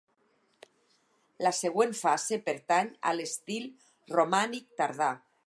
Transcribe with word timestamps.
La 1.47 1.51
següent 1.57 1.93
fase 1.99 2.41
pertany 2.49 2.91
a 3.11 3.15
l'estil 3.19 3.69
romànic 4.17 4.75
tardà. 4.83 5.13